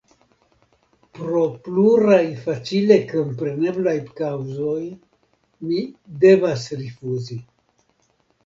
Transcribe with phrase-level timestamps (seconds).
[1.17, 4.81] Pro pluraj facile kompreneblaj kaŭzoj
[5.71, 5.81] mi
[6.25, 7.39] devas rifuzi.